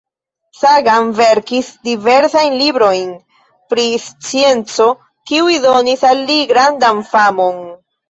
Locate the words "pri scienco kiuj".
3.75-5.63